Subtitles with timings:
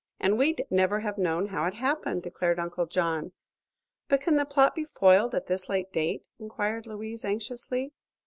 [0.19, 3.33] "And we'd never have known how it happened," declared Uncle John.
[4.07, 7.93] "But can the plot be foiled at this late date?" inquired Louise, anxiously.